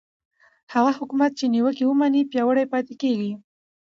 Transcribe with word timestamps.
هغه 0.73 0.91
حکومت 0.99 1.31
چې 1.39 1.45
نیوکه 1.53 1.83
ومني 1.87 2.21
پیاوړی 2.31 2.65
پاتې 2.73 2.93
کېږي 3.01 3.31